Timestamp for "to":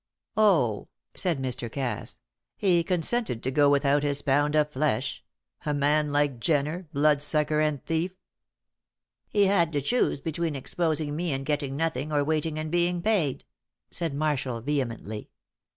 3.43-3.51, 9.73-9.79